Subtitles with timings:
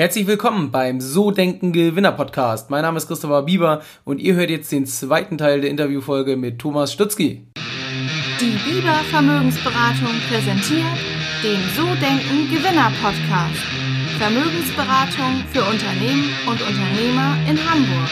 [0.00, 2.70] Herzlich willkommen beim So Denken Gewinner Podcast.
[2.70, 6.58] Mein Name ist Christopher Bieber und ihr hört jetzt den zweiten Teil der Interviewfolge mit
[6.58, 7.46] Thomas Stutzki.
[8.40, 10.86] Die Bieber Vermögensberatung präsentiert
[11.44, 13.60] den So Denken Gewinner Podcast.
[14.18, 18.10] Vermögensberatung für Unternehmen und Unternehmer in Hamburg.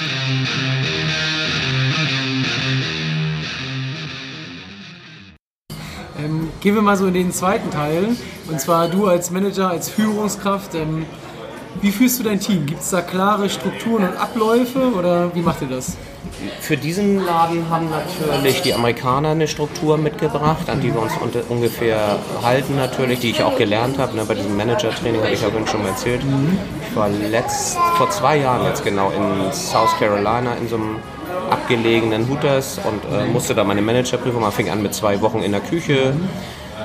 [6.23, 8.15] Ähm, gehen wir mal so in den zweiten Teil.
[8.51, 10.75] Und zwar du als Manager, als Führungskraft.
[10.75, 11.07] Ähm,
[11.81, 12.67] wie führst du dein Team?
[12.67, 15.97] Gibt es da klare Strukturen und Abläufe oder wie macht ihr das?
[16.61, 21.13] Für diesen Laden haben natürlich die Amerikaner eine Struktur mitgebracht, an die wir uns
[21.49, 24.17] ungefähr halten natürlich, die ich auch gelernt habe.
[24.17, 26.23] Ne, bei diesem Manager-Training habe ich ja schon mal erzählt.
[26.89, 30.97] Ich war letzt, vor zwei Jahren jetzt genau in South Carolina in so einem
[31.51, 34.53] abgelegenen Hooters und äh, musste da meine Managerprüfung machen.
[34.53, 36.15] Fing an mit zwei Wochen in der Küche.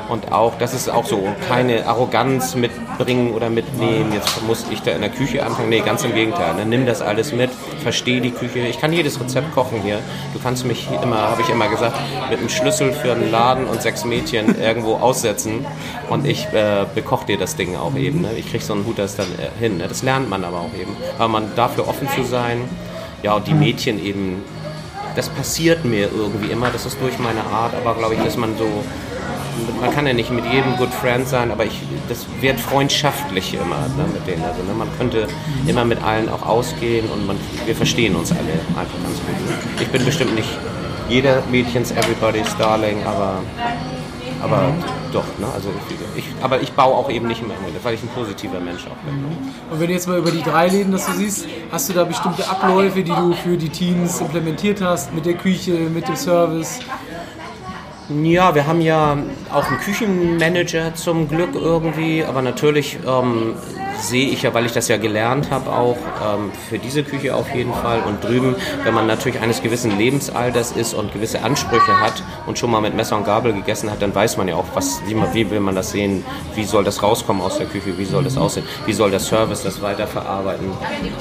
[0.10, 4.12] Und auch, das ist auch so, keine Arroganz mitbringen oder mitnehmen.
[4.14, 5.70] Jetzt muss ich da in der Küche anfangen.
[5.70, 6.56] Nee, ganz im Gegenteil.
[6.56, 6.66] Ne?
[6.66, 7.50] Nimm das alles mit,
[7.82, 8.60] verstehe die Küche.
[8.60, 10.00] Ich kann jedes Rezept kochen hier.
[10.34, 11.98] Du kannst mich immer, habe ich immer gesagt,
[12.30, 15.66] mit einem Schlüssel für einen Laden und sechs Mädchen irgendwo aussetzen
[16.10, 18.22] und ich äh, bekoche dir das Ding auch eben.
[18.22, 18.34] Ne?
[18.38, 19.78] Ich kriege so einen Hut das dann äh, hin.
[19.78, 19.88] Ne?
[19.88, 20.96] Das lernt man aber auch eben.
[21.18, 22.62] Aber man dafür offen zu sein.
[23.22, 24.44] Ja, und die Mädchen eben
[25.16, 28.58] das passiert mir irgendwie immer, das ist durch meine Art, aber glaube ich, dass man
[28.58, 28.66] so
[29.80, 33.88] man kann ja nicht mit jedem Good Friend sein, aber ich, das wird freundschaftlich immer
[33.98, 34.44] ne, mit denen.
[34.44, 35.28] Also ne, man könnte
[35.68, 39.82] immer mit allen auch ausgehen und man, wir verstehen uns alle einfach ganz gut.
[39.82, 40.50] Ich bin bestimmt nicht
[41.10, 43.40] jeder Mädchens Everybody's Darling, aber,
[44.42, 44.74] aber
[45.12, 45.26] doch.
[45.38, 45.48] Ne?
[45.54, 45.70] Also
[46.16, 49.06] ich, aber ich baue auch eben nicht immer im weil ich ein positiver Mensch auch
[49.06, 49.22] bin.
[49.22, 49.28] Ne?
[49.72, 52.04] Und wenn du jetzt mal über die drei Läden das du siehst, hast du da
[52.04, 56.80] bestimmte Abläufe, die du für die Teams implementiert hast, mit der Küche, mit dem Service?
[58.10, 59.18] Ja, wir haben ja
[59.52, 63.56] auch einen Küchenmanager zum Glück irgendwie, aber natürlich ähm,
[64.00, 67.54] sehe ich ja, weil ich das ja gelernt habe, auch ähm, für diese Küche auf
[67.54, 68.02] jeden Fall.
[68.02, 72.72] Und drüben, wenn man natürlich eines gewissen Lebensalters ist und gewisse Ansprüche hat und schon
[72.72, 75.34] mal mit Messer und Gabel gegessen hat, dann weiß man ja auch, was, wie, man,
[75.34, 78.38] wie will man das sehen, wie soll das rauskommen aus der Küche, wie soll das
[78.38, 80.68] aussehen, wie soll der Service das weiterverarbeiten.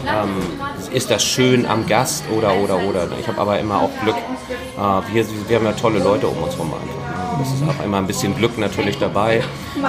[0.06, 3.08] Ähm, ist das schön am Gast oder, oder, oder.
[3.20, 4.16] Ich habe aber immer auch Glück.
[4.16, 7.02] Äh, wir, wir haben ja tolle Leute um uns herum einfach.
[7.38, 9.42] Das ist auch immer ein bisschen Glück natürlich dabei,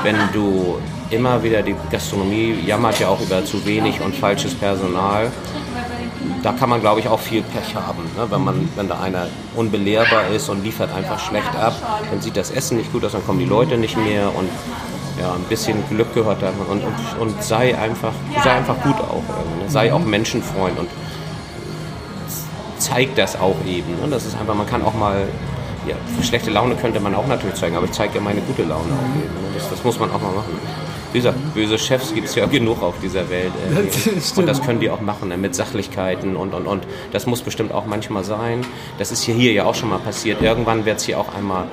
[0.04, 0.80] wenn du
[1.14, 5.32] immer wieder die Gastronomie jammert ja auch über zu wenig und falsches Personal.
[6.42, 8.04] Da kann man, glaube ich, auch viel Pech haben.
[8.18, 8.30] Ne?
[8.30, 11.74] Wenn, man, wenn da einer unbelehrbar ist und liefert einfach schlecht ab,
[12.10, 14.50] dann sieht das Essen nicht gut aus, dann kommen die Leute nicht mehr und
[15.20, 18.14] ja, ein bisschen Glück gehört da und, und, und sei, einfach,
[18.44, 19.24] sei einfach gut auch.
[19.62, 19.70] Ne?
[19.70, 20.90] Sei auch Menschenfreund und
[22.78, 23.92] zeig das auch eben.
[24.02, 24.08] Ne?
[24.10, 25.28] Das ist einfach, man kann auch mal
[25.88, 28.94] ja, schlechte Laune könnte man auch natürlich zeigen, aber ich zeige ja meine gute Laune
[28.94, 29.34] auch eben.
[29.34, 29.54] Ne?
[29.56, 30.58] Das, das, muss man auch mal machen.
[31.12, 33.52] Wie gesagt, böse Chefs gibt es ja genug auf dieser Welt.
[33.72, 33.84] Äh,
[34.16, 35.38] das und das können die auch machen ne?
[35.38, 36.88] mit Sachlichkeiten und, und, und.
[37.12, 38.66] Das muss bestimmt auch manchmal sein.
[38.98, 40.42] Das ist hier, hier ja auch schon mal passiert.
[40.42, 41.66] Irgendwann wird es hier auch einmal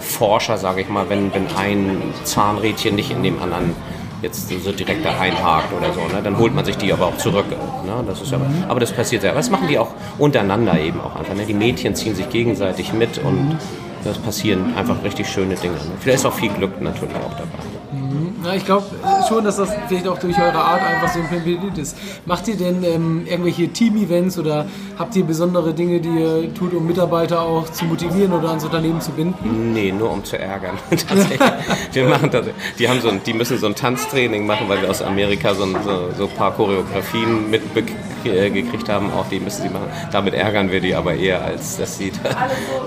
[0.00, 3.74] Forscher, sage ich mal, wenn, wenn ein Zahnrädchen nicht in dem anderen
[4.22, 6.00] jetzt so direkt da einhakt oder so.
[6.00, 6.22] Ne?
[6.22, 7.46] Dann holt man sich die aber auch zurück.
[7.50, 8.04] Ne?
[8.06, 9.30] Das ist aber, aber das passiert sehr.
[9.30, 11.34] Aber das machen die auch untereinander eben auch einfach.
[11.34, 11.44] Ne?
[11.46, 13.56] Die Mädchen ziehen sich gegenseitig mit und
[14.04, 15.74] das passieren einfach richtig schöne Dinge.
[15.74, 15.92] Ne?
[16.00, 18.29] Vielleicht ist auch viel Glück natürlich auch dabei.
[18.44, 21.76] Ja, ich glaube äh, schon, dass das vielleicht auch durch eure Art einfach so implementiert
[21.76, 21.96] ist.
[22.24, 24.66] Macht ihr denn ähm, irgendwelche Team-Events oder
[24.98, 29.00] habt ihr besondere Dinge, die ihr tut, um Mitarbeiter auch zu motivieren oder ans Unternehmen
[29.00, 29.72] zu binden?
[29.74, 30.78] Nee, nur um zu ärgern.
[31.92, 32.46] wir machen das,
[32.78, 35.64] die, haben so ein, die müssen so ein Tanztraining machen, weil wir aus Amerika so
[35.64, 39.12] ein so, so paar Choreografien mitgekriegt haben.
[39.12, 39.88] Auch die müssen sie machen.
[40.12, 42.10] Damit ärgern wir die aber eher, als dass sie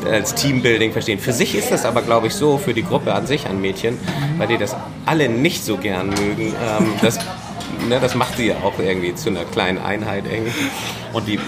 [0.10, 1.20] als Teambuilding verstehen.
[1.20, 4.00] Für sich ist das aber, glaube ich, so, für die Gruppe an sich an Mädchen,
[4.38, 4.76] weil die das
[5.06, 6.48] alle nicht so gern mögen.
[6.48, 7.20] Ähm, das,
[7.88, 10.70] ne, das macht sie ja auch irgendwie zu einer kleinen Einheit irgendwie.
[11.12, 11.40] Und die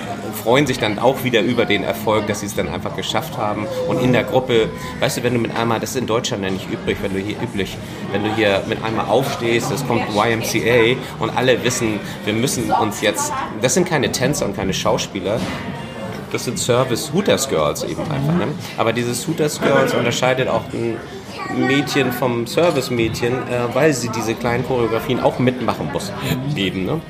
[0.43, 3.65] freuen sich dann auch wieder über den Erfolg, dass sie es dann einfach geschafft haben.
[3.87, 4.69] Und in der Gruppe,
[4.99, 7.19] weißt du, wenn du mit einmal, das ist in Deutschland ja nicht üblich, wenn du
[7.19, 7.77] hier üblich,
[8.11, 13.01] wenn du hier mit einmal aufstehst, es kommt YMCA und alle wissen, wir müssen uns
[13.01, 13.31] jetzt,
[13.61, 15.39] das sind keine Tänzer und keine Schauspieler,
[16.31, 18.33] das sind Service Hooters Girls eben einfach.
[18.33, 18.47] Ne?
[18.77, 20.97] Aber dieses Hooters Girls unterscheidet auch ein
[21.53, 26.11] Mädchen vom Service-Mädchen, äh, weil sie diese kleinen Choreografien auch mitmachen muss.
[26.55, 27.01] Eben, ne?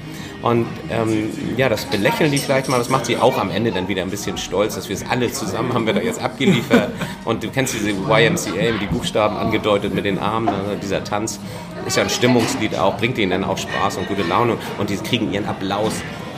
[0.42, 3.88] Und ähm, ja, das belächeln die vielleicht mal, das macht sie auch am Ende dann
[3.88, 6.92] wieder ein bisschen stolz, dass wir es alle zusammen haben wir da jetzt abgeliefert.
[7.26, 11.40] Und du kennst diese YMCA, die Buchstaben angedeutet mit den Armen, also dieser Tanz
[11.88, 14.98] ist ja ein Stimmungslied auch, bringt ihnen dann auch Spaß und gute Laune und die
[14.98, 15.94] kriegen ihren Applaus.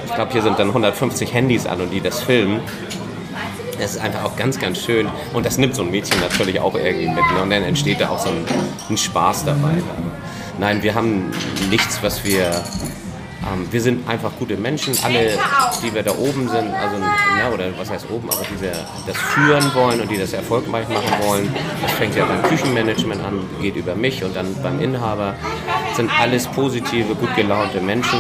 [0.05, 2.61] Ich glaube, hier sind dann 150 Handys an und die das filmen.
[3.79, 5.07] Das ist einfach auch ganz, ganz schön.
[5.33, 7.17] Und das nimmt so ein Mädchen natürlich auch irgendwie mit.
[7.17, 7.41] Ne?
[7.43, 8.45] Und dann entsteht da auch so ein,
[8.89, 9.73] ein Spaß dabei.
[10.59, 11.31] Nein, wir haben
[11.69, 12.63] nichts, was wir
[13.53, 15.37] Ähm, wir sind einfach gute Menschen, alle,
[15.81, 16.97] die wir da oben sind, also
[17.39, 18.73] ja, oder was heißt oben, aber die wir
[19.05, 21.55] das führen wollen und die das erfolgreich machen wollen.
[21.81, 25.35] Das fängt ja beim Küchenmanagement an, geht über mich und dann beim Inhaber.
[25.95, 28.19] Sind alles positive, gut gelaunte Menschen,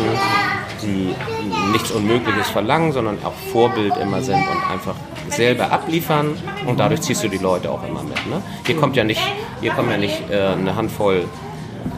[0.93, 4.95] die nichts Unmögliches verlangen, sondern auch Vorbild immer sind und einfach
[5.29, 8.15] selber abliefern und dadurch ziehst du die Leute auch immer mit.
[8.27, 8.41] Ne?
[8.65, 9.21] Hier kommt ja nicht,
[9.61, 11.25] hier kommen ja nicht äh, eine Handvoll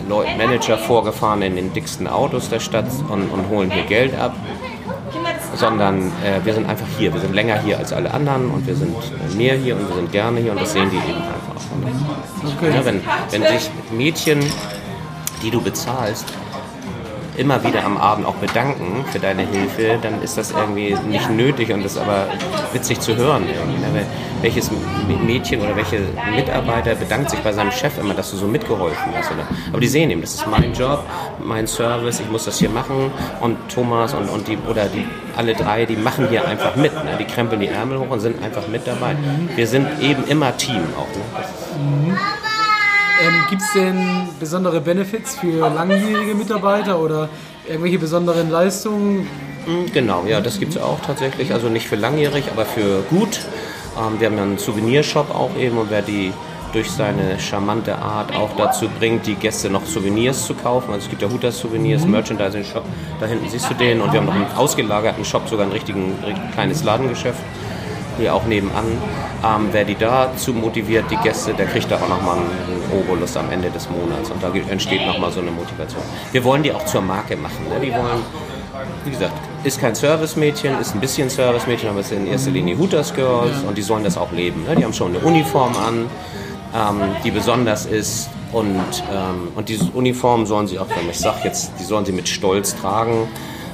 [0.07, 4.35] Leute, Manager vorgefahren in den dicksten Autos der Stadt und, und holen hier Geld ab,
[5.55, 7.13] sondern äh, wir sind einfach hier.
[7.13, 8.95] Wir sind länger hier als alle anderen und wir sind
[9.37, 11.49] mehr hier und wir sind gerne hier und das sehen die eben einfach.
[12.57, 12.75] Okay.
[12.75, 13.01] ja, wenn,
[13.31, 14.39] wenn sich Mädchen,
[15.43, 16.25] die du bezahlst,
[17.39, 21.71] immer wieder am Abend auch bedanken für deine Hilfe, dann ist das irgendwie nicht nötig
[21.71, 22.27] und ist aber
[22.73, 23.45] witzig zu hören.
[23.45, 24.05] Ne?
[24.41, 24.69] Welches
[25.25, 26.01] Mädchen oder welche
[26.35, 29.31] Mitarbeiter bedankt sich bei seinem Chef immer, dass du so mitgeholfen hast.
[29.31, 29.47] Oder?
[29.71, 31.03] Aber die sehen eben, das ist mein Job,
[31.41, 35.05] mein Service, ich muss das hier machen und Thomas und, und die oder die
[35.37, 36.93] alle drei, die machen hier einfach mit.
[36.93, 37.17] Ne?
[37.19, 39.15] Die krempeln die Ärmel hoch und sind einfach mit dabei.
[39.55, 41.07] Wir sind eben immer Team auch.
[41.15, 42.17] Ne?
[43.21, 47.29] Ähm, Gibt es denn besondere Benefits für langjährige Mitarbeiter oder
[47.67, 49.27] irgendwelche besonderen Leistungen?
[49.65, 51.53] Hm, genau, ja, das gibt es auch tatsächlich.
[51.53, 53.41] Also nicht für langjährig, aber für gut.
[53.97, 56.31] Ähm, wir haben ja einen Souvenirshop auch eben und wer die
[56.71, 60.93] durch seine charmante Art auch dazu bringt, die Gäste noch Souvenirs zu kaufen.
[60.93, 62.11] Also es gibt ja Hutas Souvenirs, mhm.
[62.11, 62.83] Merchandising-Shop,
[63.19, 66.13] da hinten siehst du den und wir haben noch einen ausgelagerten Shop, sogar ein richtigen,
[66.23, 67.39] richtig kleines Ladengeschäft
[68.19, 68.85] hier auch nebenan.
[69.43, 73.49] Ähm, wer die dazu motiviert, die Gäste, der kriegt da auch nochmal einen Obolus am
[73.51, 76.01] Ende des Monats und da entsteht nochmal so eine Motivation.
[76.31, 77.65] Wir wollen die auch zur Marke machen.
[77.69, 77.79] Ne?
[77.79, 78.21] Die wollen,
[79.05, 79.33] wie gesagt,
[79.63, 83.63] ist kein Servicemädchen, ist ein bisschen Servicemädchen, aber es sind in erster Linie Hooters Girls
[83.67, 84.63] und die sollen das auch leben.
[84.63, 84.75] Ne?
[84.75, 86.09] Die haben schon eine Uniform an,
[86.75, 88.75] ähm, die besonders ist und,
[89.11, 92.27] ähm, und diese Uniform sollen sie auch, wenn ich sage jetzt, die sollen sie mit
[92.27, 93.27] Stolz tragen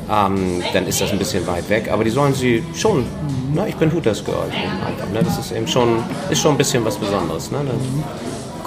[0.09, 1.89] ähm, dann ist das ein bisschen weit weg.
[1.91, 3.05] Aber die sollen sie schon,
[3.53, 3.67] ne?
[3.67, 4.49] ich bin Hooters Girl
[4.85, 5.09] einfach.
[5.11, 5.21] Ne?
[5.23, 7.51] Das ist eben schon, ist schon ein bisschen was Besonderes.
[7.51, 7.59] Ne?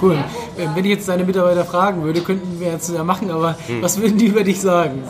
[0.01, 0.17] Cool.
[0.55, 3.81] Wenn ich jetzt deine Mitarbeiter fragen würde, könnten wir jetzt ja machen, aber hm.
[3.81, 5.03] was würden die über dich sagen?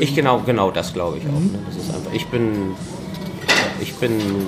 [0.00, 1.32] Ich genau, genau das glaube ich auch.
[1.32, 1.58] Ne?
[1.66, 2.74] Das ist einfach, ich bin,
[3.80, 4.46] ich bin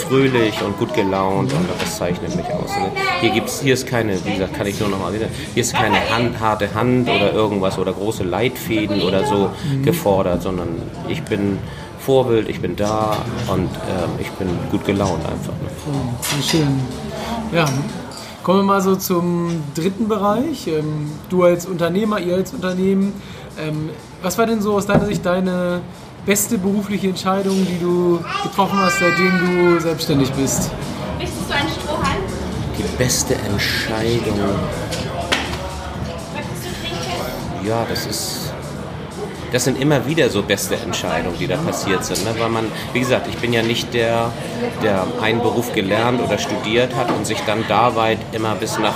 [0.00, 2.70] fröhlich und gut gelaunt und das zeichnet mich aus.
[2.76, 2.90] Ne?
[3.20, 5.74] Hier gibt's, hier ist keine, wie gesagt, kann ich nur noch mal wieder, hier ist
[5.74, 9.82] keine Hand, harte Hand oder irgendwas oder große Leitfäden oder so mhm.
[9.84, 10.68] gefordert, sondern
[11.08, 11.58] ich bin
[11.98, 13.16] Vorbild, ich bin da
[13.52, 15.52] und ähm, ich bin gut gelaunt einfach.
[15.52, 15.68] Ne?
[15.92, 16.80] Oh, schön.
[17.52, 17.66] Ja,
[18.42, 20.66] kommen wir mal so zum dritten Bereich.
[20.66, 23.12] Ähm, du als Unternehmer, ihr als Unternehmen.
[23.58, 23.90] Ähm,
[24.22, 25.82] was war denn so aus deiner Sicht deine
[26.26, 30.70] beste berufliche Entscheidung, die du getroffen hast, seitdem du selbstständig bist?
[31.18, 32.22] Möchtest du einen Strohhalm?
[32.78, 34.38] Die beste Entscheidung.
[37.64, 38.50] Ja, das ist
[39.52, 42.24] das sind immer wieder so beste Entscheidungen, die da passiert sind.
[42.24, 42.34] Ne?
[42.38, 44.30] Weil man, wie gesagt, ich bin ja nicht der,
[44.82, 48.94] der einen Beruf gelernt oder studiert hat und sich dann da weit immer bis nach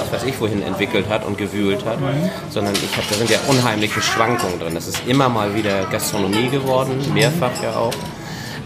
[0.00, 2.30] was weiß ich wohin entwickelt hat und gewühlt hat, mhm.
[2.48, 4.74] sondern ich habe, da sind ja unheimliche Schwankungen drin.
[4.74, 7.94] Das ist immer mal wieder Gastronomie geworden, mehrfach ja auch.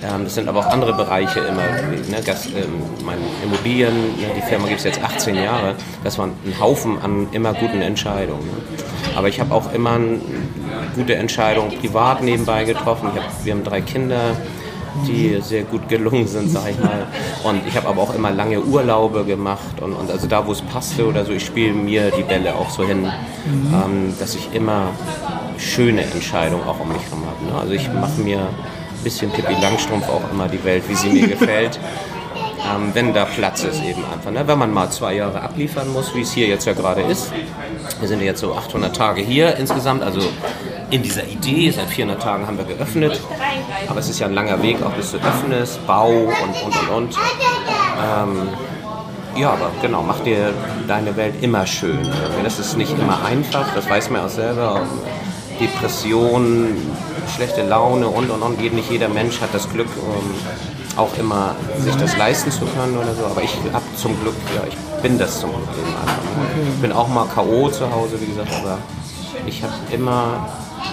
[0.04, 1.62] Ähm, das sind aber auch andere Bereiche immer.
[1.62, 5.75] Ne, Gas, ähm, meine Immobilien, ne, die Firma gibt es jetzt 18 Jahre.
[6.02, 8.46] Das war ein Haufen an immer guten Entscheidungen.
[8.46, 8.52] Ne?
[9.16, 9.98] Aber ich habe auch immer
[10.94, 13.10] gute Entscheidungen privat nebenbei getroffen.
[13.14, 14.36] Hab, wir haben drei Kinder
[15.06, 17.06] die sehr gut gelungen sind, sag ich mal.
[17.43, 20.63] Und ich habe aber auch immer lange Urlaube gemacht und, und also da, wo es
[20.63, 23.74] passte oder so, ich spiele mir die Bälle auch so hin, mhm.
[23.74, 24.89] ähm, dass ich immer
[25.58, 27.53] schöne Entscheidungen auch um mich herum habe.
[27.53, 27.60] Ne?
[27.60, 31.29] Also ich mache mir ein bisschen Pippi Langstrumpf auch immer die Welt, wie sie mir
[31.36, 31.79] gefällt.
[32.65, 34.31] Ähm, wenn da Platz ist eben einfach.
[34.31, 34.46] Ne?
[34.46, 37.31] Wenn man mal zwei Jahre abliefern muss, wie es hier jetzt ja gerade ist.
[38.01, 40.20] Wir sind jetzt so 800 Tage hier insgesamt, also
[40.94, 41.70] in dieser Idee.
[41.72, 43.20] Seit 400 Tagen haben wir geöffnet,
[43.89, 46.89] aber es ist ja ein langer Weg, auch bis du öffnest, Bau und und und
[46.89, 47.17] und.
[47.17, 48.48] Ähm,
[49.36, 50.53] ja, aber genau, mach dir
[50.86, 52.08] deine Welt immer schön.
[52.44, 54.82] Das ist nicht immer einfach, das weiß man auch selber.
[55.60, 56.77] Depression,
[57.34, 58.60] schlechte Laune und und und.
[58.60, 59.89] Nicht jeder Mensch hat das Glück,
[60.96, 63.27] auch immer sich das leisten zu können oder so.
[63.27, 66.74] Aber ich habe zum Glück, ja, ich bin das zum Glück eben einfach.
[66.77, 67.69] Ich bin auch mal K.O.
[67.69, 68.79] zu Hause, wie gesagt, aber
[69.46, 70.48] ich habe immer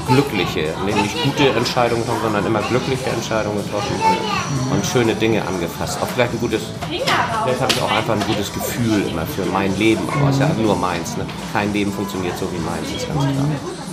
[0.08, 6.00] glückliche, nicht gute Entscheidungen getroffen, sondern immer glückliche Entscheidungen getroffen und, und, schöne Dinge angefasst.
[6.02, 9.78] Auch vielleicht ein gutes, vielleicht habe ich auch einfach ein gutes Gefühl immer für mein
[9.78, 11.18] Leben, aber es ist ja nur meins.
[11.18, 11.26] Ne?
[11.54, 13.46] Kein Leben funktioniert so wie meins, ist ganz klar.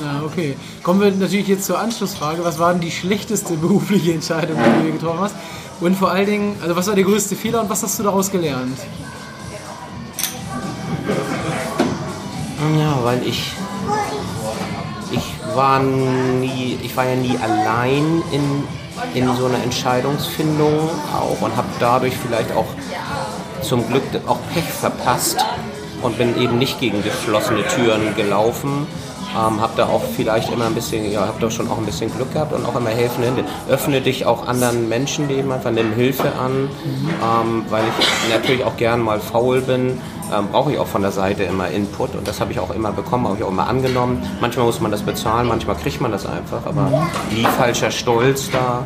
[0.02, 0.56] Ja, okay.
[0.82, 2.44] Kommen wir natürlich jetzt zur Anschlussfrage.
[2.44, 5.34] Was war denn die schlechteste berufliche Entscheidung, die du getroffen hast?
[5.80, 8.30] Und vor allen Dingen, also was war der größte Fehler und was hast du daraus
[8.30, 8.78] gelernt?
[12.78, 13.52] Ja, weil ich ich
[15.54, 18.64] war nie, ich war ja nie allein in,
[19.14, 22.66] in so einer Entscheidungsfindung auch und habe dadurch vielleicht auch
[23.62, 25.44] zum Glück auch Pech verpasst
[26.02, 28.86] und bin eben nicht gegen geschlossene Türen gelaufen.
[29.36, 32.10] Ähm, hab da auch vielleicht immer ein bisschen, ja, hab da schon auch ein bisschen
[32.14, 33.44] Glück gehabt und auch immer helfende Hände.
[33.68, 36.70] Öffne dich auch anderen Menschenleben einfach, nimm Hilfe an,
[37.22, 40.00] ähm, weil ich natürlich auch gern mal faul bin.
[40.32, 42.92] Ähm, brauche ich auch von der Seite immer Input und das habe ich auch immer
[42.92, 44.22] bekommen, habe ich auch immer angenommen.
[44.40, 48.84] Manchmal muss man das bezahlen, manchmal kriegt man das einfach, aber nie falscher Stolz da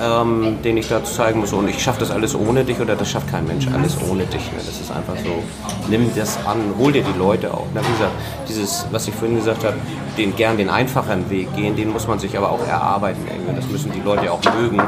[0.00, 1.52] ähm, den ich da zeigen muss.
[1.52, 4.42] Und ich schaffe das alles ohne dich oder das schafft kein Mensch alles ohne dich.
[4.52, 4.58] Ne?
[4.58, 5.42] Das ist einfach so,
[5.88, 7.66] nimm das an, hol dir die Leute auch.
[7.74, 7.80] Ne?
[7.82, 8.12] Wie gesagt,
[8.48, 9.76] dieses, was ich vorhin gesagt habe,
[10.18, 13.22] den gern den einfachen Weg gehen, den muss man sich aber auch erarbeiten.
[13.30, 13.54] Irgendwie.
[13.54, 14.82] Das müssen die Leute auch mögen,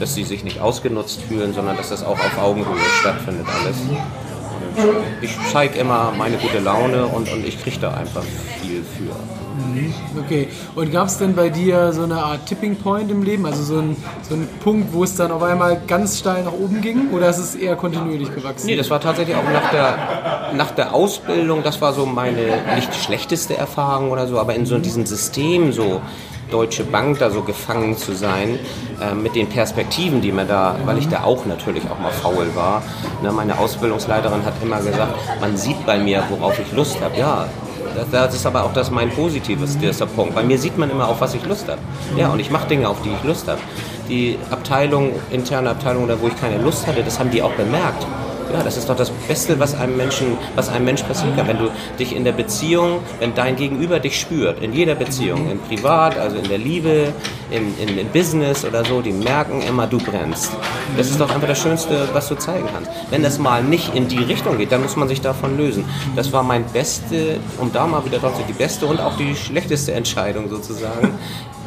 [0.00, 3.76] dass sie sich nicht ausgenutzt fühlen, sondern dass das auch auf Augenhöhe stattfindet alles.
[5.20, 8.24] Ich zeige immer meine gute Laune und, und ich kriege da einfach
[8.60, 9.14] viel für.
[10.18, 10.48] Okay.
[10.74, 13.46] Und gab es denn bei dir so eine Art Tipping Point im Leben?
[13.46, 13.96] Also so ein,
[14.28, 17.10] so ein Punkt, wo es dann auf einmal ganz steil nach oben ging?
[17.12, 18.66] Oder ist es eher kontinuierlich gewachsen?
[18.66, 22.94] Nee, das war tatsächlich auch nach der, nach der Ausbildung, das war so meine nicht
[22.94, 26.00] schlechteste Erfahrung oder so, aber in so diesem System so.
[26.50, 28.58] Deutsche Bank da so gefangen zu sein,
[29.00, 32.48] äh, mit den Perspektiven, die mir da, weil ich da auch natürlich auch mal faul
[32.54, 32.82] war.
[33.22, 37.18] Ne, meine Ausbildungsleiterin hat immer gesagt, man sieht bei mir, worauf ich Lust habe.
[37.18, 37.46] Ja,
[38.10, 40.34] das, ist aber auch das mein positives dieser Punkt.
[40.34, 41.80] Bei mir sieht man immer, auf was ich Lust habe.
[42.16, 43.60] Ja, und ich mache Dinge, auf die ich Lust habe.
[44.08, 48.06] Die Abteilung, interne Abteilung, da wo ich keine Lust hatte, das haben die auch bemerkt.
[48.52, 51.48] Ja, das ist doch das Beste, was einem Menschen, was einem Mensch passieren kann.
[51.48, 55.58] Wenn du dich in der Beziehung, wenn dein Gegenüber dich spürt, in jeder Beziehung, in
[55.60, 57.12] privat, also in der Liebe,
[57.50, 60.52] in, in, in Business oder so, die merken immer, du brennst.
[60.96, 62.90] Das ist doch einfach das Schönste, was du zeigen kannst.
[63.10, 65.84] Wenn das mal nicht in die Richtung geht, dann muss man sich davon lösen.
[66.16, 69.34] Das war mein beste, um da mal wieder drauf zu die beste und auch die
[69.34, 71.18] schlechteste Entscheidung sozusagen,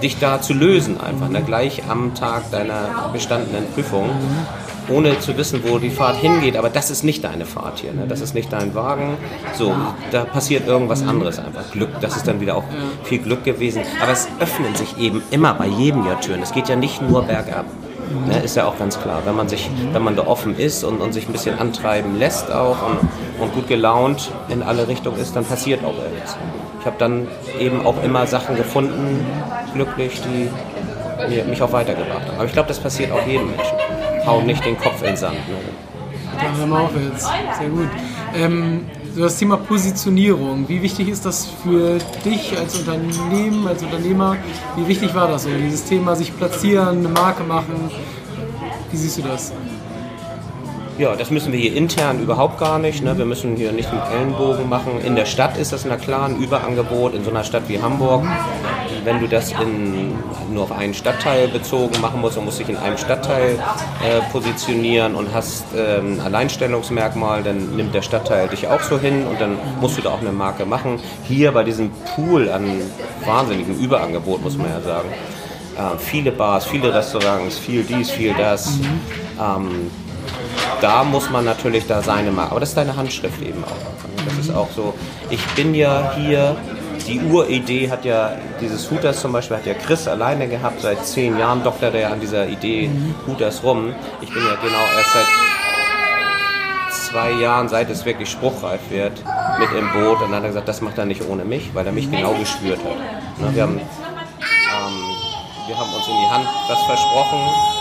[0.01, 1.41] dich da zu lösen einfach, ne?
[1.41, 4.09] gleich am Tag deiner bestandenen Prüfung
[4.89, 6.57] ohne zu wissen, wo die Fahrt hingeht.
[6.57, 7.93] Aber das ist nicht deine Fahrt hier.
[7.93, 8.05] Ne?
[8.07, 9.17] Das ist nicht dein Wagen.
[9.53, 9.73] So,
[10.11, 11.71] da passiert irgendwas anderes einfach.
[11.71, 12.63] Glück, das ist dann wieder auch
[13.03, 13.83] viel Glück gewesen.
[14.01, 16.41] Aber es öffnen sich eben immer bei jedem Jahr Türen.
[16.41, 17.65] Es geht ja nicht nur bergab.
[18.25, 19.21] Ne, ist ja auch ganz klar.
[19.25, 22.49] Wenn man sich, wenn man da offen ist und, und sich ein bisschen antreiben lässt
[22.51, 22.99] auch und,
[23.41, 26.37] und gut gelaunt in alle Richtungen ist, dann passiert auch irgendwas.
[26.79, 27.27] Ich habe dann
[27.59, 29.25] eben auch immer Sachen gefunden,
[29.73, 30.49] glücklich, die
[31.49, 32.35] mich auch weitergebracht haben.
[32.35, 33.86] Aber ich glaube, das passiert auch jedem Menschen
[34.27, 35.37] hau nicht den Kopf in den Sand.
[35.47, 36.65] Ne?
[36.67, 37.27] Mal auf jetzt.
[37.57, 37.87] Sehr gut.
[38.35, 38.85] Ähm,
[39.17, 40.67] das Thema Positionierung.
[40.67, 44.37] Wie wichtig ist das für dich als Unternehmen, als Unternehmer?
[44.75, 45.49] Wie wichtig war das so?
[45.49, 47.89] Dieses Thema sich platzieren, eine Marke machen.
[48.91, 49.53] Wie siehst du das?
[50.97, 53.03] Ja, das müssen wir hier intern überhaupt gar nicht.
[53.03, 53.17] Ne?
[53.17, 54.99] Wir müssen hier nicht mit Ellenbogen machen.
[55.03, 57.13] In der Stadt ist das na klar ein Überangebot.
[57.13, 58.23] In so einer Stadt wie Hamburg,
[59.07, 60.13] wenn du das in,
[60.51, 63.57] nur auf einen Stadtteil bezogen machen musst und musst dich in einem Stadtteil
[64.03, 69.25] äh, positionieren und hast äh, ein Alleinstellungsmerkmal, dann nimmt der Stadtteil dich auch so hin
[69.25, 70.99] und dann musst du da auch eine Marke machen.
[71.23, 72.81] Hier bei diesem Pool an
[73.25, 75.07] wahnsinnigem Überangebot, muss man ja sagen.
[75.77, 78.77] Äh, viele Bars, viele Restaurants, viel dies, viel das.
[79.39, 79.89] Ähm,
[80.81, 84.25] da muss man natürlich da seine Marke, aber das ist deine Handschrift eben auch.
[84.25, 84.93] Das ist auch so,
[85.29, 86.57] ich bin ja hier,
[87.05, 91.37] die Uridee hat ja, dieses Hooters zum Beispiel hat ja Chris alleine gehabt, seit zehn
[91.37, 92.89] Jahren doktert er an dieser Idee
[93.27, 93.93] Hooters rum.
[94.21, 95.27] Ich bin ja genau erst seit
[97.09, 99.23] zwei Jahren, seit es wirklich spruchreif wird,
[99.59, 100.21] mit im Boot.
[100.21, 102.33] Und dann hat er gesagt, das macht er nicht ohne mich, weil er mich genau
[102.33, 103.39] gespürt hat.
[103.39, 103.85] Ne, wir, haben, ähm,
[105.67, 107.76] wir haben uns in die Hand was versprochen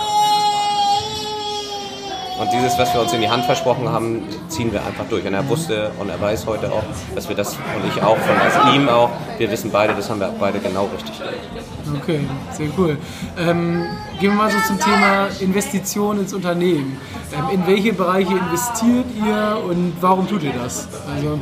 [2.39, 5.27] und dieses, was wir uns in die Hand versprochen haben, ziehen wir einfach durch.
[5.27, 6.83] Und er wusste und er weiß heute auch,
[7.15, 10.21] dass wir das, und ich auch, von also ihm auch, wir wissen beide, das haben
[10.21, 11.21] wir beide genau richtig.
[12.03, 12.21] Okay,
[12.53, 12.99] sehr cool.
[13.39, 13.87] Ähm,
[14.21, 16.99] gehen wir mal so zum Thema Investition ins Unternehmen.
[17.33, 20.89] Ähm, in welche Bereiche investiert ihr und warum tut ihr das?
[21.15, 21.39] Also,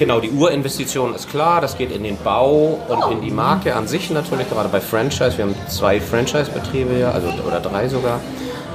[0.00, 3.86] Genau, die Urinvestition ist klar, das geht in den Bau und in die Marke an
[3.86, 5.36] sich natürlich, gerade bei Franchise.
[5.36, 8.18] Wir haben zwei Franchise-Betriebe hier, also, oder drei sogar,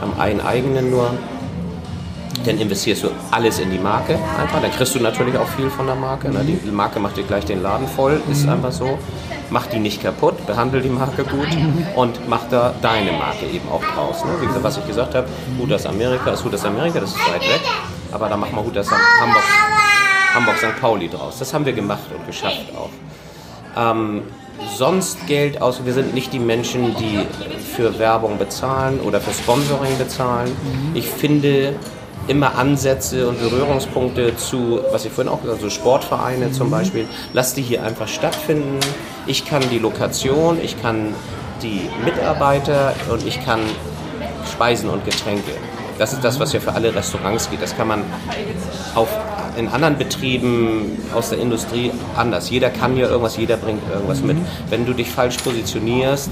[0.01, 1.09] haben einen eigenen nur.
[2.45, 5.87] Dann investierst du alles in die Marke einfach, dann kriegst du natürlich auch viel von
[5.87, 6.29] der Marke.
[6.29, 6.43] Ne?
[6.43, 8.99] Die Marke macht dir gleich den Laden voll, ist einfach so.
[9.49, 11.47] Mach die nicht kaputt, behandle die Marke gut
[11.95, 14.23] und mach da deine Marke eben auch draus.
[14.23, 14.29] Ne?
[14.41, 15.27] Wie gesagt, was ich gesagt habe,
[15.59, 17.61] Hudas Amerika ist Hudas Amerika, das ist weit weg,
[18.11, 19.43] aber da machen wir Hudas Hamburg
[20.35, 20.79] Hamburg St.
[20.79, 21.39] Pauli draus.
[21.39, 22.89] Das haben wir gemacht und geschafft auch.
[23.77, 24.23] Ähm,
[24.77, 27.25] sonst Geld aus, wir sind nicht die Menschen, die
[27.75, 30.51] für Werbung bezahlen oder für Sponsoring bezahlen.
[30.93, 31.75] Ich finde
[32.27, 37.07] immer Ansätze und Berührungspunkte zu, was ich vorhin auch gesagt habe, so Sportvereine zum Beispiel,
[37.33, 38.79] lass die hier einfach stattfinden.
[39.27, 41.13] Ich kann die Lokation, ich kann
[41.61, 43.59] die Mitarbeiter und ich kann
[44.51, 45.51] Speisen und Getränke.
[45.97, 47.61] Das ist das, was ja für alle Restaurants geht.
[47.61, 48.03] Das kann man
[48.95, 49.07] auf,
[49.57, 52.49] in anderen Betrieben aus der Industrie anders.
[52.49, 54.37] Jeder kann ja irgendwas, jeder bringt irgendwas mit.
[54.69, 56.29] Wenn du dich falsch positionierst,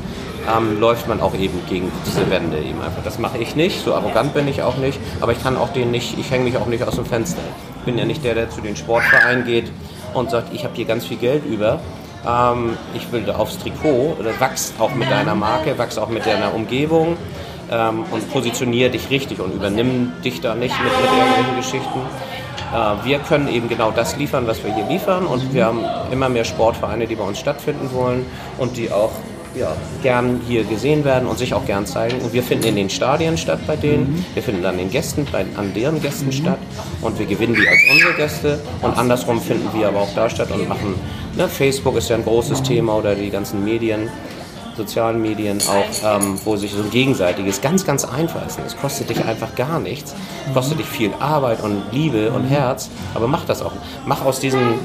[0.48, 3.03] ähm, läuft man auch eben gegen diese Wände eben einfach.
[3.03, 5.92] Das mache ich nicht, so arrogant bin ich auch nicht, aber ich kann auch den
[5.92, 7.42] nicht, ich hänge mich auch nicht aus dem Fenster.
[7.80, 9.72] Ich bin ja nicht der, der zu den Sportvereinen geht
[10.13, 11.80] und sagt, ich habe hier ganz viel Geld über.
[12.27, 16.53] Ähm, ich will aufs Trikot, oder wachs auch mit deiner Marke, wachs auch mit deiner
[16.53, 17.18] Umgebung
[17.72, 22.00] ähm, und positioniere dich richtig und übernimm dich da nicht mit, mit irgendwelchen Geschichten.
[22.74, 25.25] Äh, wir können eben genau das liefern, was wir hier liefern.
[25.25, 25.81] Und wir haben
[26.12, 28.25] immer mehr Sportvereine, die bei uns stattfinden wollen
[28.57, 29.12] und die auch
[29.55, 32.22] ja, gern hier gesehen werden und sich auch gern zeigen.
[32.22, 35.45] Und wir finden in den Stadien statt bei denen, wir finden an den Gästen, bei,
[35.55, 36.60] an deren Gästen statt.
[37.01, 38.60] Und wir gewinnen die als unsere Gäste.
[38.81, 40.95] Und andersrum finden wir aber auch da statt und machen,
[41.36, 44.10] ne, Facebook ist ja ein großes Thema oder die ganzen Medien
[44.75, 48.60] sozialen Medien auch, ähm, wo sich so ein gegenseitiges, ganz, ganz einfach ist.
[48.65, 50.15] Es kostet dich einfach gar nichts,
[50.53, 53.74] kostet dich viel Arbeit und Liebe und Herz, aber mach das auch.
[54.06, 54.80] Mach aus diesen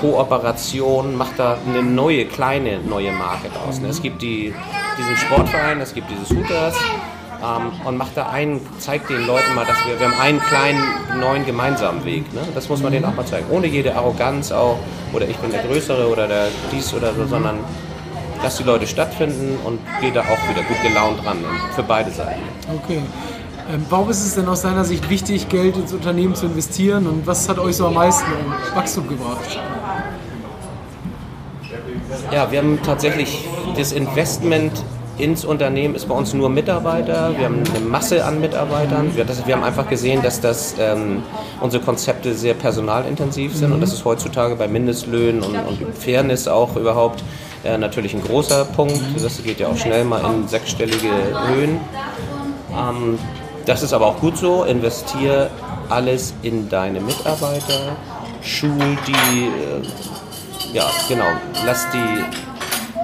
[0.00, 3.80] Kooperationen, mach da eine neue, kleine, neue Marke draus.
[3.80, 3.88] Ne?
[3.88, 4.54] Es gibt die,
[4.98, 6.76] diesen Sportverein, es gibt dieses Hooters,
[7.44, 10.82] ähm, und macht da einen, zeigt den Leuten mal, dass wir, wir haben einen kleinen,
[11.20, 12.32] neuen gemeinsamen Weg.
[12.32, 12.40] Ne?
[12.54, 13.46] Das muss man denen auch mal zeigen.
[13.50, 14.78] Ohne jede Arroganz auch,
[15.12, 17.58] oder ich bin der Größere oder der dies oder so, sondern
[18.42, 21.38] dass die Leute stattfinden und geht da auch wieder gut gelaunt ran
[21.74, 22.42] für beide Seiten.
[22.82, 23.00] Okay.
[23.72, 27.26] Ähm, warum ist es denn aus deiner Sicht wichtig, Geld ins Unternehmen zu investieren und
[27.26, 28.30] was hat euch so am meisten
[28.74, 29.58] Wachstum gebracht?
[32.30, 34.72] Ja, wir haben tatsächlich das Investment
[35.18, 37.36] ins Unternehmen ist bei uns nur Mitarbeiter.
[37.38, 39.14] Wir haben eine Masse an Mitarbeitern.
[39.14, 41.22] Wir, das, wir haben einfach gesehen, dass das, ähm,
[41.60, 43.76] unsere Konzepte sehr personalintensiv sind mhm.
[43.76, 47.22] und das ist heutzutage bei Mindestlöhnen und, und Fairness auch überhaupt
[47.64, 49.00] äh, natürlich ein großer Punkt.
[49.22, 51.10] Das geht ja auch schnell mal in sechsstellige
[51.48, 51.80] Höhen.
[52.72, 53.18] Ähm,
[53.66, 54.64] das ist aber auch gut so.
[54.64, 55.50] Investiere
[55.88, 57.96] alles in deine Mitarbeiter,
[58.42, 61.26] schul die, äh, ja genau,
[61.64, 62.24] lass die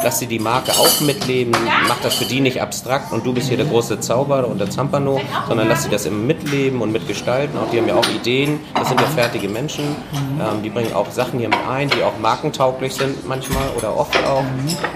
[0.03, 1.53] lass sie die Marke auch mitleben,
[1.89, 4.71] mach das für die nicht abstrakt und du bist hier der große Zauberer und der
[4.71, 7.59] Zampano, sondern lass sie das im Mitleben und mitgestalten.
[7.59, 11.11] Auch die haben ja auch Ideen, das sind ja fertige Menschen, ähm, die bringen auch
[11.11, 14.45] Sachen hier mit ein, die auch markentauglich sind manchmal oder oft auch,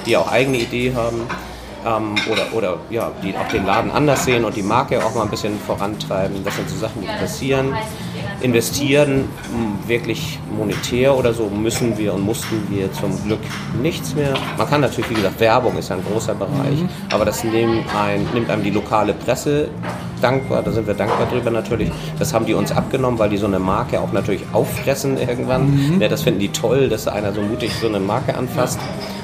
[0.07, 1.23] die auch eigene Ideen haben.
[1.87, 5.23] Ähm, oder, oder ja, die auch den Laden anders sehen und die Marke auch mal
[5.23, 6.43] ein bisschen vorantreiben.
[6.43, 7.75] Das sind so Sachen, die passieren
[8.41, 9.25] investieren,
[9.87, 13.41] wirklich monetär oder so, müssen wir und mussten wir zum Glück
[13.81, 14.35] nichts mehr.
[14.59, 16.89] Man kann natürlich, wie gesagt, Werbung ist ein großer Bereich, mhm.
[17.11, 19.69] aber das nimmt, ein, nimmt einem die lokale Presse
[20.21, 21.91] dankbar, da sind wir dankbar drüber natürlich.
[22.19, 25.71] Das haben die uns abgenommen, weil die so eine Marke auch natürlich auffressen irgendwann.
[25.71, 26.01] Mhm.
[26.01, 28.79] Ja, das finden die toll, dass einer so mutig so eine Marke anfasst.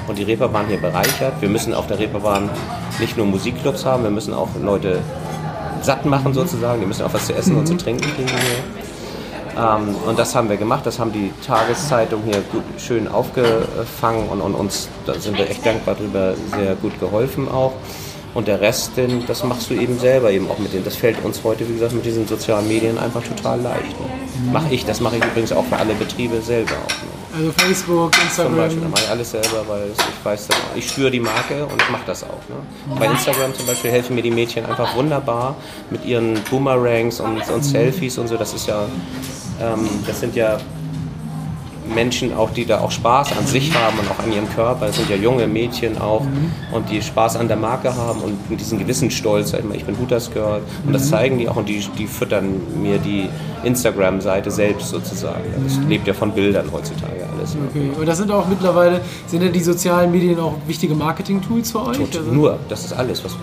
[0.07, 1.33] Und die Reeperbahn hier bereichert.
[1.39, 2.49] Wir müssen auf der Reeperbahn
[2.99, 4.99] nicht nur Musikclubs haben, wir müssen auch Leute
[5.81, 6.81] satt machen sozusagen.
[6.81, 7.59] Die müssen auch was zu essen mhm.
[7.59, 8.80] und zu trinken kriegen hier.
[9.61, 14.41] Ähm, und das haben wir gemacht, das haben die Tageszeitungen hier gut, schön aufgefangen und,
[14.41, 17.73] und, uns, da sind wir echt dankbar drüber, sehr gut geholfen auch.
[18.33, 20.85] Und der Rest, den, das machst du eben selber eben auch mit denen.
[20.85, 23.99] Das fällt uns heute, wie gesagt, mit diesen sozialen Medien einfach total leicht.
[23.99, 24.05] Ne?
[24.53, 26.89] Mache ich, das mache ich übrigens auch für alle Betriebe selber auch.
[26.89, 27.21] Ne?
[27.37, 28.53] Also Facebook, Instagram.
[28.53, 31.81] Zum Beispiel, da mache ich alles selber, weil ich weiß, ich spüre die Marke und
[31.81, 32.41] ich mache das auch.
[32.49, 32.97] Ne?
[32.99, 35.55] Bei Instagram zum Beispiel helfen mir die Mädchen einfach wunderbar
[35.89, 38.37] mit ihren Boomerangs und, und Selfies und so.
[38.37, 38.85] Das ist ja
[39.61, 40.57] ähm, das sind ja
[41.93, 44.87] Menschen auch, die da auch Spaß an sich haben und auch an ihrem Körper.
[44.87, 46.51] Das sind ja junge Mädchen auch mhm.
[46.71, 50.61] und die Spaß an der Marke haben und diesen gewissen Stolz, ich bin Hooters Girl
[50.85, 51.09] und das mhm.
[51.09, 53.29] zeigen die auch und die, die füttern mir die
[53.63, 55.43] Instagram-Seite selbst sozusagen.
[55.63, 55.89] Das mhm.
[55.89, 57.55] lebt ja von Bildern heutzutage alles.
[57.69, 57.91] Okay.
[57.99, 61.99] Und das sind auch mittlerweile, sind ja die sozialen Medien auch wichtige Marketing-Tools für euch?
[61.99, 62.21] Also?
[62.31, 63.23] Nur, das ist alles.
[63.23, 63.35] Was,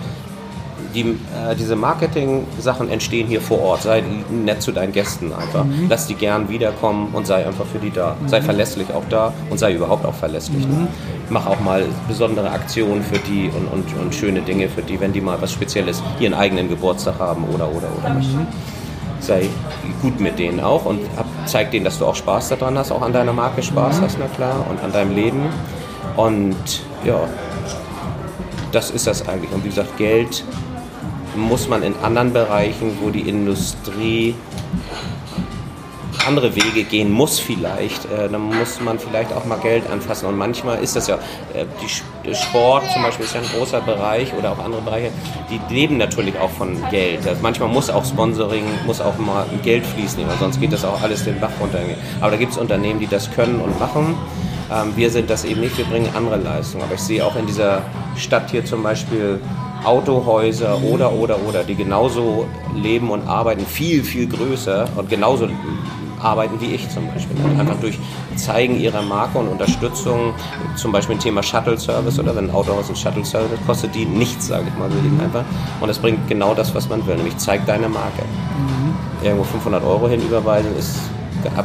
[0.93, 3.83] die, äh, diese Marketing-Sachen entstehen hier vor Ort.
[3.83, 5.65] Sei nett zu deinen Gästen einfach.
[5.65, 5.87] Mhm.
[5.89, 8.15] Lass die gern wiederkommen und sei einfach für die da.
[8.19, 8.27] Mhm.
[8.27, 10.67] Sei verlässlich auch da und sei überhaupt auch verlässlich.
[10.67, 10.73] Ne?
[10.73, 10.87] Mhm.
[11.29, 15.13] Mach auch mal besondere Aktionen für die und, und, und schöne Dinge für die, wenn
[15.13, 18.13] die mal was Spezielles, ihren eigenen Geburtstag haben oder oder oder.
[18.15, 18.47] Mhm.
[19.19, 19.49] Sei
[20.01, 21.01] gut mit denen auch und
[21.45, 24.01] zeig denen, dass du auch Spaß daran hast, auch an deiner Marke Spaß mhm.
[24.03, 25.41] hast, na klar, und an deinem Leben.
[26.15, 26.55] Und
[27.05, 27.19] ja,
[28.71, 29.51] das ist das eigentlich.
[29.51, 30.43] Und wie gesagt, Geld
[31.39, 34.35] muss man in anderen Bereichen, wo die Industrie
[36.27, 40.27] andere Wege gehen muss vielleicht, äh, dann muss man vielleicht auch mal Geld anfassen.
[40.27, 41.15] Und manchmal ist das ja,
[41.53, 45.11] äh, die, Sport zum Beispiel ist ja ein großer Bereich oder auch andere Bereiche,
[45.49, 47.27] die leben natürlich auch von Geld.
[47.27, 51.01] Also manchmal muss auch Sponsoring, muss auch mal Geld fließen, weil sonst geht das auch
[51.01, 51.79] alles den Bach runter.
[52.21, 54.15] Aber da gibt es Unternehmen, die das können und machen.
[54.71, 56.83] Ähm, wir sind das eben nicht, wir bringen andere Leistungen.
[56.83, 57.81] Aber ich sehe auch in dieser
[58.15, 59.39] Stadt hier zum Beispiel
[59.83, 65.47] Autohäuser oder, oder, oder, die genauso leben und arbeiten, viel, viel größer und genauso
[66.21, 67.37] arbeiten wie ich zum Beispiel.
[67.57, 67.97] Einfach durch
[68.35, 70.33] Zeigen ihrer Marke und Unterstützung,
[70.75, 74.05] zum Beispiel ein Thema Shuttle Service oder wenn ein Autohaus ein Shuttle Service kostet die
[74.05, 75.43] nichts, sage ich mal so eben einfach.
[75.79, 78.23] Und es bringt genau das, was man will, nämlich zeig deine Marke.
[78.23, 79.25] Mhm.
[79.25, 80.99] Irgendwo 500 Euro hinüberweisen ist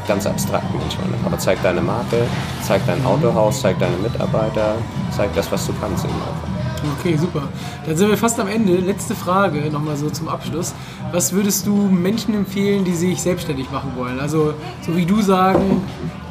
[0.06, 1.08] ganz abstrakt manchmal.
[1.08, 1.14] Ne?
[1.24, 2.22] Aber zeig deine Marke,
[2.62, 4.76] zeig dein Autohaus, zeig deine Mitarbeiter,
[5.10, 6.53] zeig das, was du kannst eben einfach.
[6.98, 7.48] Okay, super.
[7.86, 8.76] Dann sind wir fast am Ende.
[8.76, 10.74] Letzte Frage, nochmal so zum Abschluss.
[11.12, 14.20] Was würdest du Menschen empfehlen, die sich selbstständig machen wollen?
[14.20, 15.82] Also, so wie du sagen,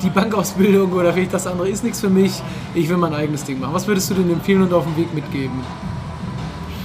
[0.02, 2.42] die Bankausbildung oder vielleicht das andere ist nichts für mich,
[2.76, 3.74] ich will mein eigenes Ding machen.
[3.74, 5.62] Was würdest du denn empfehlen und auf dem Weg mitgeben?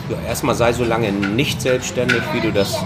[0.09, 2.79] Ja, erstmal sei so lange nicht selbstständig, wie du das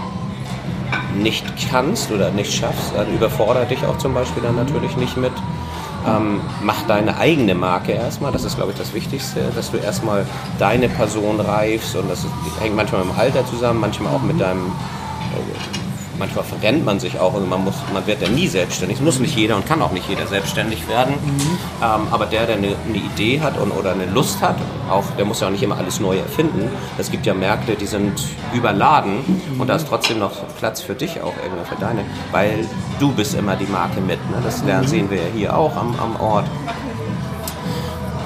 [1.15, 2.95] nicht kannst oder nicht schaffst.
[2.95, 5.31] Also überfordert dich auch zum Beispiel dann natürlich nicht mit.
[6.05, 10.25] Ähm, mach deine eigene Marke erstmal, das ist glaube ich das Wichtigste, dass du erstmal
[10.59, 12.25] deine Person reifst und das
[12.59, 15.82] hängt manchmal mit dem Alter zusammen, manchmal auch mit deinem äh,
[16.17, 17.33] manchmal verrennt man sich auch.
[17.33, 18.97] Also man, muss, man wird ja nie selbstständig.
[18.97, 21.15] Es muss nicht jeder und kann auch nicht jeder selbstständig werden.
[21.15, 21.57] Mhm.
[21.81, 24.55] Ähm, aber der, der eine, eine, Idee hat und, oder eine Lust hat,
[24.89, 26.69] auch, der muss ja auch nicht immer alles neu erfinden.
[26.97, 28.21] Es gibt ja Märkte, die sind
[28.53, 29.61] überladen mhm.
[29.61, 32.67] und da ist trotzdem noch Platz für dich auch, irgendwann für deine, weil
[32.99, 34.19] du bist immer die Marke mit.
[34.29, 34.37] Ne?
[34.43, 36.45] Das lernen, sehen wir ja hier auch am, am Ort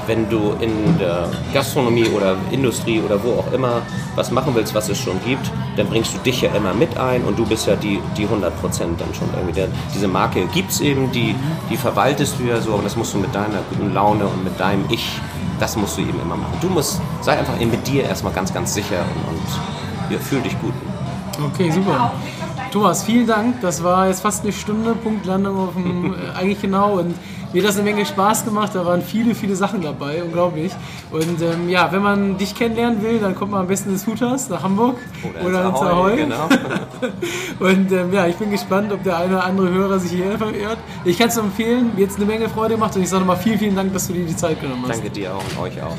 [0.07, 3.81] wenn du in der Gastronomie oder Industrie oder wo auch immer
[4.15, 7.23] was machen willst, was es schon gibt, dann bringst du dich ja immer mit ein
[7.23, 9.53] und du bist ja die, die 100 Prozent dann schon irgendwie.
[9.53, 11.35] Der, diese Marke gibt es eben, die,
[11.69, 14.59] die verwaltest du ja so, aber das musst du mit deiner guten Laune und mit
[14.59, 15.19] deinem Ich,
[15.59, 16.57] das musst du eben immer machen.
[16.61, 20.59] Du musst, sei einfach mit dir erstmal ganz, ganz sicher und, und ja, fühl dich
[20.61, 20.73] gut.
[21.53, 22.11] Okay, super.
[22.71, 23.61] Thomas, vielen Dank.
[23.61, 26.99] Das war jetzt fast eine Stunde, Punktlandung auf dem, äh, eigentlich genau.
[26.99, 27.15] Und
[27.53, 28.71] mir hat das eine Menge Spaß gemacht.
[28.73, 30.71] Da waren viele, viele Sachen dabei, unglaublich.
[31.11, 34.49] Und ähm, ja, wenn man dich kennenlernen will, dann kommt man am besten ins Hutas
[34.49, 36.15] nach Hamburg oder, oder ins Ahoy.
[36.17, 36.49] Genau.
[37.59, 40.77] und ähm, ja, ich bin gespannt, ob der eine oder andere Hörer sich hier verirrt.
[41.05, 41.91] Ich kann es empfehlen.
[41.95, 44.13] Mir jetzt eine Menge Freude gemacht und ich sage nochmal vielen, vielen Dank, dass du
[44.13, 44.97] dir die Zeit genommen hast.
[44.97, 45.95] Danke dir auch und euch auch.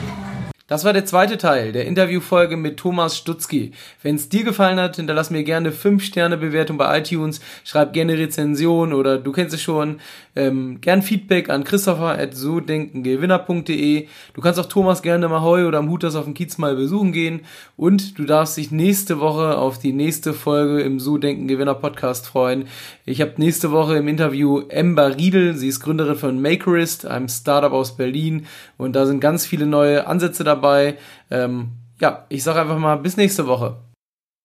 [0.68, 3.72] Das war der zweite Teil der Interviewfolge mit Thomas Stutzki.
[4.02, 8.18] Wenn es dir gefallen hat, hinterlass mir gerne 5 Sterne Bewertung bei iTunes, schreib gerne
[8.18, 9.98] Rezension oder du kennst es schon,
[10.36, 14.08] ähm, gern Feedback an christopher at so denkengewinner.de.
[14.34, 17.12] Du kannst auch Thomas gerne mal heu oder am Hutas auf dem Kiez mal besuchen
[17.12, 17.40] gehen
[17.78, 22.26] und du darfst dich nächste Woche auf die nächste Folge im So Denken Gewinner Podcast
[22.26, 22.66] freuen.
[23.06, 27.72] Ich habe nächste Woche im Interview Ember Riedel, sie ist Gründerin von Makerist, einem Startup
[27.72, 28.46] aus Berlin
[28.78, 30.96] und da sind ganz viele neue Ansätze dabei.
[31.30, 33.76] Ähm, ja, ich sage einfach mal bis nächste Woche.